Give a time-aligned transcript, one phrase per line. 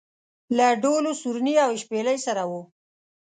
[0.57, 2.51] له ډول و سورني او شپېلۍ سره و.